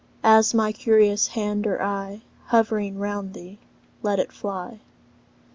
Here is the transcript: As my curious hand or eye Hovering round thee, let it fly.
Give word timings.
As 0.23 0.55
my 0.55 0.71
curious 0.71 1.27
hand 1.27 1.67
or 1.67 1.79
eye 1.79 2.23
Hovering 2.45 2.97
round 2.97 3.35
thee, 3.35 3.59
let 4.01 4.17
it 4.17 4.31
fly. 4.31 4.79